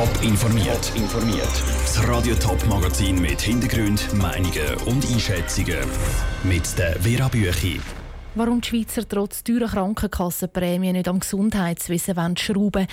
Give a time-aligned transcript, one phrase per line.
[0.00, 0.92] Top informiert.
[0.96, 1.62] informiert.
[1.82, 5.76] Das Radio Top Magazin mit Hintergrund, Meinungen und Einschätzungen
[6.42, 7.78] mit der Vera Büchi.
[8.34, 12.86] Warum die Schweizer trotz teurer Krankenkassenprämie nicht am Gesundheitswesen schrauben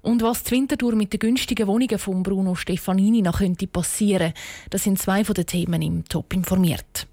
[0.00, 4.32] und was die Wintertour mit den günstigen Wohnungen von Bruno Stefanini noch könnte passieren,
[4.70, 7.06] das sind zwei von den Themen im Top informiert.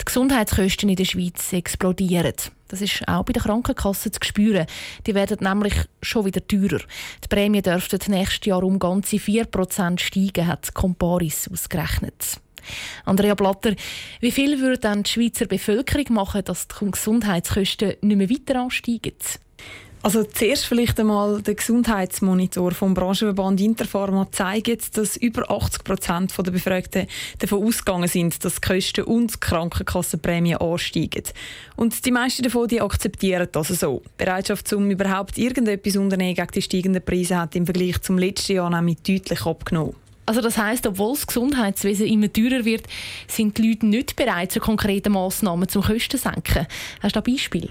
[0.00, 2.34] Die Gesundheitskosten in der Schweiz explodieren.
[2.68, 4.66] Das ist auch bei den Krankenkassen zu spüren.
[5.06, 6.80] Die werden nämlich schon wieder teurer.
[7.22, 12.40] Die Prämie dürften nächstes Jahr um ganze 4% steigen, hat Comparis ausgerechnet.
[13.04, 13.74] Andrea Blatter,
[14.20, 19.14] wie viel würde dann die Schweizer Bevölkerung machen, dass die Gesundheitskosten nicht mehr weiter ansteigen?
[20.04, 26.52] Also zuerst vielleicht einmal der Gesundheitsmonitor vom Branchenverband Interpharma zeigt, dass über 80 Prozent der
[26.52, 27.06] Befragten
[27.38, 31.22] davon ausgegangen sind, dass die Kosten und die Krankenkassenprämien ansteigen.
[31.76, 34.02] Und die meisten davon die akzeptieren das so.
[34.04, 38.56] Die Bereitschaft, um überhaupt irgendetwas unternehmen gegen die steigenden Preise, hat im Vergleich zum letzten
[38.56, 39.94] Jahr nämlich deutlich abgenommen.
[40.26, 42.86] Also das heißt, obwohl das Gesundheitswesen immer teurer wird,
[43.28, 46.66] sind die Leute nicht bereit zu konkreten Massnahmen zum Kosten senken.
[47.00, 47.70] Hast du ein Beispiel?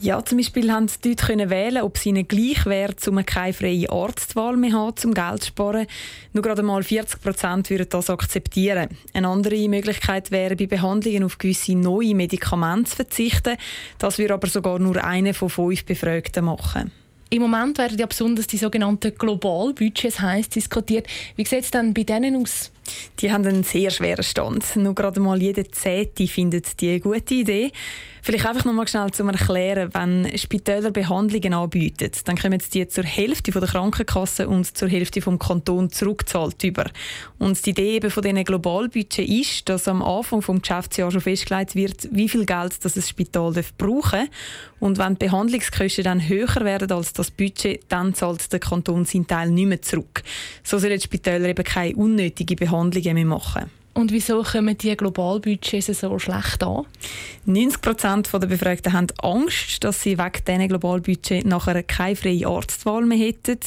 [0.00, 3.52] Ja, zum Beispiel haben die Leute können wählen, ob es ihnen gleich wäre, um keine
[3.52, 5.86] freie Arztwahl mehr haben, um Geld zu sparen.
[6.32, 8.88] Nur gerade mal 40 Prozent würden das akzeptieren.
[9.12, 13.56] Eine andere Möglichkeit wäre, bei Behandlungen auf gewisse neue Medikamente zu verzichten.
[13.98, 16.90] Das würde aber sogar nur eine von fünf Befragten machen.
[17.32, 21.06] Im Moment werden ja besonders die sogenannten Globalbudgets heiß diskutiert.
[21.34, 22.70] Wie sieht es denn bei denen aus?
[23.20, 24.76] Die haben einen sehr schweren Stand.
[24.76, 27.72] Nur gerade mal jede Zehnte findet die eine gute Idee.
[28.24, 33.02] Vielleicht einfach noch mal schnell zum Erklären, wenn Spitäler Behandlungen anbieten, dann kommen die zur
[33.02, 36.88] Hälfte der Krankenkasse und zur Hälfte vom Kanton zurückgezahlt über.
[37.40, 41.74] Und die Idee eben von diesen Globalbudget ist, dass am Anfang vom Geschäftsjahr schon festgelegt
[41.74, 44.28] wird, wie viel Geld das ein Spital brauchen darf.
[44.78, 49.26] Und wenn die Behandlungskosten dann höher werden als das Budget, dann zahlt der Kanton seinen
[49.26, 50.22] Teil nicht mehr zurück.
[50.62, 52.56] So sollen die Spitäler eben keine unnötigen
[52.90, 53.70] Behandlungen mehr machen.
[53.94, 56.86] Und wieso kommen die Globalbudgets so schlecht an?
[57.44, 63.04] 90 Prozent der Befragten haben Angst, dass sie wegen diesen Globalbudget nachher keine freie Arztwahl
[63.04, 63.58] mehr hätten,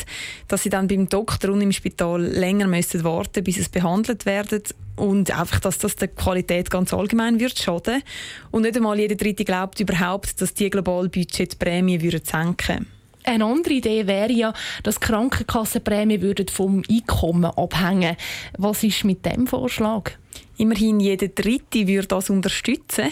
[0.48, 4.64] dass sie dann beim Doktor und im Spital länger müssen warten bis sie behandelt werden
[4.96, 8.02] und einfach, dass das der Qualität ganz allgemein wird schaden.
[8.50, 12.88] Und nicht einmal jeder Dritte glaubt überhaupt, dass die Globalbudget die Prämie würden senken
[13.26, 14.54] eine andere Idee wäre ja,
[14.84, 18.16] dass Krankenkassenprämien vom Einkommen abhängen.
[18.58, 20.12] Was ist mit dem Vorschlag?
[20.58, 23.12] Immerhin jeder Dritte würde das unterstützen.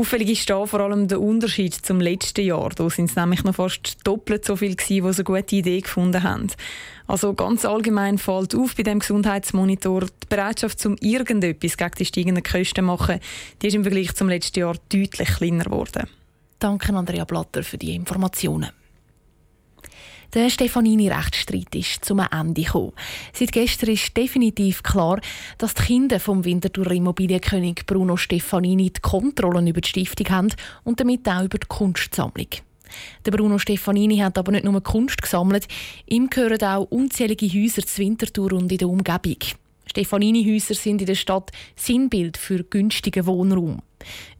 [0.00, 2.68] Auffällig ist da vor allem der Unterschied zum letzten Jahr.
[2.70, 5.80] Da sind es nämlich noch fast doppelt so viele gewesen, die so eine gute Idee
[5.80, 6.46] gefunden haben.
[7.08, 12.44] Also ganz allgemein fällt auf bei dem Gesundheitsmonitor die Bereitschaft, um irgendetwas gegen die steigenden
[12.44, 13.18] Kosten zu machen,
[13.60, 16.06] die ist im Vergleich zum letzten Jahr deutlich kleiner geworden.
[16.60, 18.70] Danke Andrea Blatter für die Informationen.
[20.34, 22.92] Der Stefanini-Rechtsstreit ist zum Ende gekommen.
[23.32, 25.20] Seit gestern ist definitiv klar,
[25.56, 30.52] dass die Kinder vom Winterthur Immobilienkönig Bruno Stefanini die Kontrollen über die Stiftung haben
[30.84, 32.48] und damit auch über die Kunstsammlung.
[33.24, 35.66] Der Bruno Stefanini hat aber nicht nur Kunst gesammelt,
[36.06, 39.38] ihm gehören auch unzählige Häuser zu Winterthur und in der Umgebung.
[39.88, 43.82] Stefanini-Häuser sind in der Stadt Sinnbild für günstigen Wohnraum.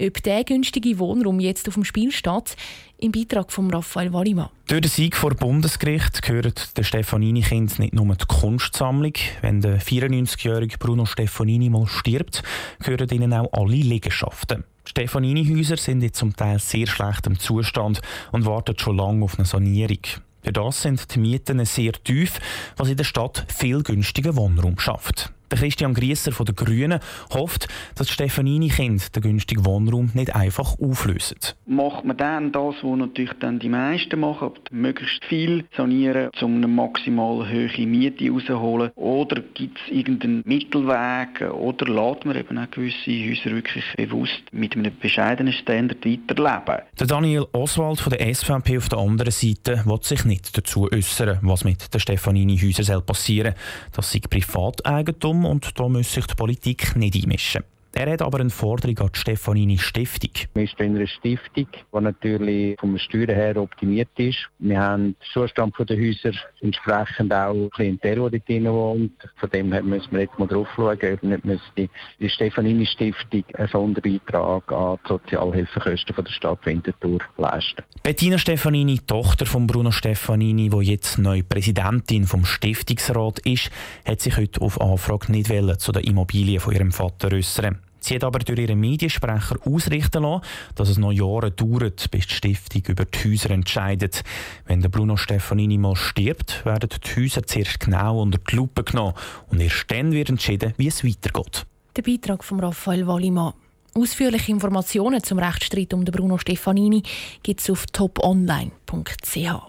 [0.01, 2.57] Ob der günstige Wohnraum jetzt auf dem Spiel steht,
[2.99, 4.51] im Beitrag von Raphael Wallimann.
[4.67, 9.13] Durch den Sieg vor Bundesgericht gehört der Stefanini-Kind nicht nur die Kunstsammlung.
[9.41, 12.43] Wenn der 94-jährige Bruno Stefanini mal stirbt,
[12.83, 14.65] gehören ihnen auch alle Liegenschaften.
[14.85, 18.01] Stefanini-Häuser sind in zum Teil sehr schlechtem Zustand
[18.33, 20.01] und warten schon lange auf eine Sanierung.
[20.43, 22.41] Für das sind die Mieten sehr tief,
[22.77, 25.33] was in der Stadt viel günstigen Wohnraum schafft.
[25.51, 27.01] Der Christian Grieser von den Grünen
[27.33, 31.39] hofft, dass Stefanini Kind den günstigen Wohnraum nicht einfach auflösen.
[31.67, 36.69] Macht man dann das, was natürlich dann die meisten machen, möglichst viel sanieren, um eine
[36.69, 38.91] maximal hohe Miete rauszuholen?
[38.95, 41.41] Oder gibt es irgendeinen Mittelweg?
[41.51, 46.83] Oder lässt man eben auch gewisse Häuser wirklich bewusst mit einem bescheidenen Standard weiterleben?
[46.99, 51.39] Der Daniel Oswald von der SVP auf der anderen Seite will sich nicht dazu äußern,
[51.43, 53.93] was mit den Stefanini-Häusern passieren soll.
[53.97, 57.65] Das sei Privateigentum und da muss sich die Politik nicht einmischen.
[57.95, 60.31] Er hat aber eine Forderung an die Stefanini Stiftung.
[60.55, 64.39] Wir sind eine Stiftung, die natürlich vom Steuern her optimiert ist.
[64.59, 69.13] Wir haben den Zustand der Häuser, entsprechend auch Klientel, die drin wohnt.
[69.37, 71.89] Von dem her müssen wir jetzt mal drauf schauen, ob nicht müsste
[72.21, 77.83] die Stefanini Stiftung einen Sonderbeitrag an die Sozialhilfekosten der Stadt Winterthur leisten.
[78.03, 83.71] Bettina Stefanini, Tochter von Bruno Stefanini, die jetzt neue Präsidentin vom Stiftungsrat ist,
[84.05, 85.49] hat sich heute auf Anfrage nicht
[85.81, 87.79] zu den Immobilien von ihrem Vater äußern.
[88.09, 90.43] Sie hat aber durch ihren Mediensprecher ausrichten lassen,
[90.77, 94.25] dass es noch Jahre dauert, bis die Stiftung über die Häuser entscheidet.
[94.65, 99.13] Wenn der Bruno Stefanini mal stirbt, werden die Häuser zuerst genau unter die Lupe genommen
[99.51, 101.67] und erst dann wird entschieden, wie es weitergeht.
[101.97, 103.53] Der Beitrag von Raphael Wallimann.
[103.93, 107.03] Ausführliche Informationen zum Rechtsstreit um den Bruno Stefanini
[107.43, 109.68] gibt es auf toponline.ch.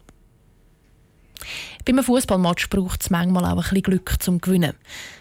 [1.85, 4.73] Beim Fußballmatch braucht es manchmal auch ein bisschen Glück zum Gewinnen.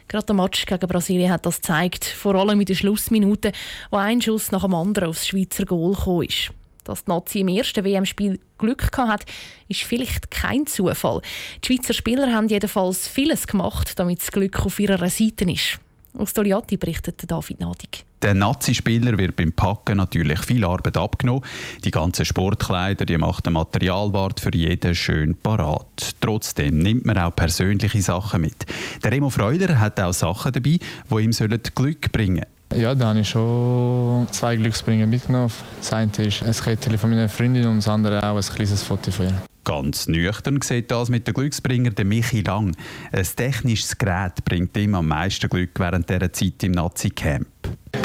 [0.08, 3.52] Gerade der Match gegen Brasilien hat das gezeigt, vor allem in den Schlussminuten,
[3.90, 6.50] wo ein Schuss nach dem anderen aufs Schweizer Goal ist.
[6.84, 9.26] Dass die Nazi im ersten WM-Spiel Glück hat,
[9.68, 11.20] ist vielleicht kein Zufall.
[11.62, 15.78] Die Schweizer Spieler haben jedenfalls vieles gemacht, damit das Glück auf ihrer Seite ist.
[16.18, 18.04] Aus Toliati berichtet David Nadig.
[18.22, 21.44] Der Nazi-Spieler wird beim Packen natürlich viel Arbeit abgenommen.
[21.84, 26.16] Die ganzen Sportkleider, die macht der Materialwart für jeden schön parat.
[26.20, 28.66] Trotzdem nimmt man auch persönliche Sachen mit.
[29.04, 30.80] Der Remo Freuder hat auch Sachen dabei,
[31.10, 31.30] die ihm
[31.74, 32.82] Glück bringen sollen.
[32.82, 35.52] Ja, da habe ich schon zwei Glücksbringer mitgenommen.
[35.78, 39.12] Das eine ist ein Kettchen von meiner Freundin und das andere auch ein kleines Foto
[39.12, 39.42] von ihr.
[39.68, 42.74] Ganz nüchtern sieht das mit dem Glücksbringer der Michi Lang.
[43.12, 47.46] Ein technisches Gerät bringt ihm am meisten Glück während dieser Zeit im Nazi-Camp.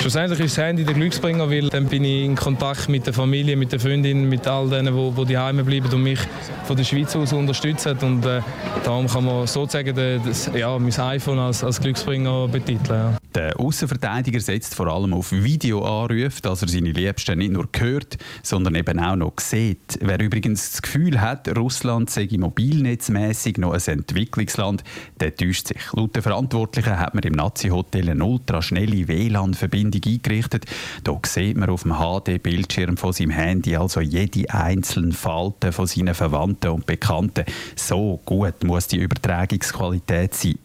[0.01, 3.55] Schlussendlich ist das Handy der Glücksbringer, weil dann bin ich in Kontakt mit der Familie,
[3.55, 6.19] mit der Freundin, mit all denen, die, die daheim bleiben und mich
[6.65, 7.97] von der Schweiz aus unterstützen.
[8.01, 8.41] Und äh,
[8.83, 13.13] darum kann man sozusagen das, ja, mein iPhone als, als Glücksbringer betiteln.
[13.13, 13.22] Ja.
[13.35, 18.75] Der Außenverteidiger setzt vor allem auf Videoanrufe, dass er seine Liebsten nicht nur hört, sondern
[18.75, 19.97] eben auch noch sieht.
[20.01, 24.83] Wer übrigens das Gefühl hat, Russland sei mobilnetzmäßig noch ein Entwicklungsland,
[25.19, 25.81] der täuscht sich.
[25.93, 30.65] Laut den Verantwortlichen hat man im Nazi-Hotel eine ultraschnelle WLAN-Verbindung eingerichtet.
[31.03, 36.13] Da sieht man auf dem HD-Bildschirm von seinem Handy also jede einzelne Falte von seinen
[36.13, 37.45] Verwandten und Bekannten.
[37.75, 40.59] So gut muss die Übertragungsqualität sein.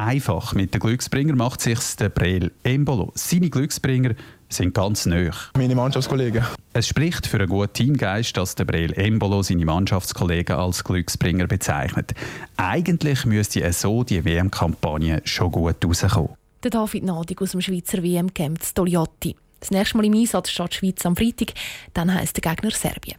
[0.00, 3.12] Einfach mit den Glücksbringer macht sich der Brel Embolo.
[3.14, 4.14] Seine Glücksbringer
[4.48, 5.36] sind ganz nöch.
[5.58, 6.42] Meine Mannschaftskollegen.
[6.72, 12.14] Es spricht für einen guten Teamgeist, dass der Brel Embolo seine Mannschaftskollegen als Glücksbringer bezeichnet.
[12.56, 16.30] Eigentlich müsste er so die WM-Kampagne schon gut rauskommen.
[16.62, 19.36] Der David Nadig aus dem Schweizer WM-Camp Stoliatti.
[19.60, 21.52] Das nächste Mal im Einsatz steht die Schweiz am Freitag,
[21.92, 23.18] dann heisst der Gegner Serbien.